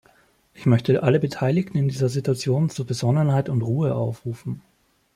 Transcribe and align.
Ich 0.55 0.65
möchte 0.65 1.03
alle 1.03 1.19
Beteiligten 1.19 1.77
in 1.77 1.87
dieser 1.87 2.09
Situation 2.09 2.71
zu 2.71 2.85
Besonnenheit 2.85 3.49
und 3.49 3.61
Ruhe 3.61 3.93
aufrufen. 3.93 4.63